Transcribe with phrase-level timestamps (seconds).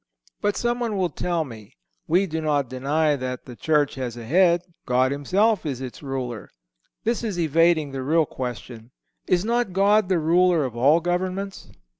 [0.41, 1.73] But someone will tell me:
[2.07, 4.63] "We do not deny that the Church has a head.
[4.87, 6.49] God himself is its Ruler."
[7.03, 8.89] This is evading the real question.
[9.27, 11.69] Is not God the Ruler of all governments?